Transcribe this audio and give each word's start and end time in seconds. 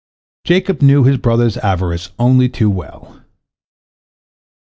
Jacob 0.43 0.81
knew 0.81 1.03
his 1.03 1.17
brother's 1.17 1.57
avarice 1.57 2.09
only 2.17 2.49
too 2.49 2.71
well. 2.71 3.23